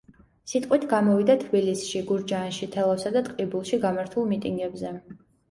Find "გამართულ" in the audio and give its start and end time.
3.85-4.27